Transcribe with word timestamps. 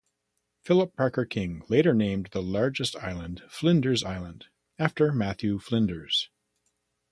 Phillip 0.63 0.95
Parker 0.95 1.25
King 1.25 1.61
later 1.69 1.93
named 1.93 2.29
the 2.31 2.41
largest 2.41 2.95
island 2.95 3.43
Flinders 3.47 4.03
Island, 4.03 4.47
after 4.79 5.11
Matthew 5.13 5.59
Flinders. 5.59 6.31